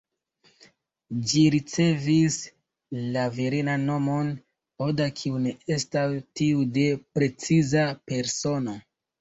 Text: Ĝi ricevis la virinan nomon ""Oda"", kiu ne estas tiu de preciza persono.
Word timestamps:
Ĝi 1.31 1.41
ricevis 1.55 2.37
la 3.17 3.25
virinan 3.37 3.85
nomon 3.91 4.33
""Oda"", 4.89 5.09
kiu 5.21 5.45
ne 5.47 5.55
estas 5.79 6.19
tiu 6.41 6.67
de 6.79 6.89
preciza 7.19 7.89
persono. 8.11 8.77